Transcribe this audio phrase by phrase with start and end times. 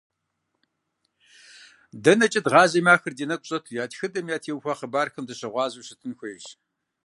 [2.03, 6.45] Дэнэкӏэ дгъазэми ахэр ди нэгу щӏэту, я тхыдэм, ятеухуа хъыбархэм дыщыгъуазэу щытын хуейщ.